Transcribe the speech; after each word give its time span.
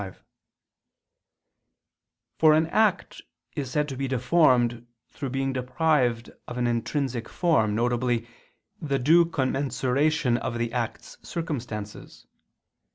5): 0.01 0.23
for 2.39 2.53
an 2.55 2.65
act 2.69 3.21
is 3.55 3.69
said 3.69 3.87
to 3.89 3.95
be 3.95 4.07
deformed 4.07 4.87
through 5.11 5.29
being 5.29 5.53
deprived 5.53 6.31
of 6.47 6.57
an 6.57 6.65
intrinsic 6.65 7.29
form, 7.29 7.75
viz. 7.77 8.25
the 8.81 8.97
due 8.97 9.25
commensuration 9.25 10.37
of 10.37 10.57
the 10.57 10.73
act's 10.73 11.19
circumstances. 11.21 12.25